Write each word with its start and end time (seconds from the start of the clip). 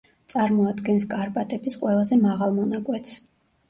წარმოადგენს 0.33 1.05
კარპატების 1.13 1.79
ყველაზე 1.85 2.21
მაღალ 2.27 2.61
მონაკვეთს. 2.61 3.19